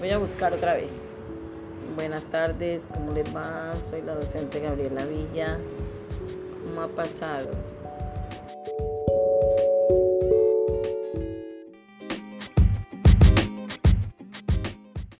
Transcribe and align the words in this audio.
Voy 0.00 0.10
a 0.10 0.18
buscar 0.18 0.54
otra 0.54 0.74
vez. 0.74 0.90
Buenas 1.94 2.22
tardes, 2.24 2.82
¿cómo 2.94 3.12
les 3.12 3.34
va? 3.34 3.74
Soy 3.90 4.02
la 4.02 4.14
docente 4.14 4.60
Gabriela 4.60 5.04
Villa. 5.04 5.58
¿Cómo 6.64 6.82
ha 6.82 6.88
pasado? 6.88 7.50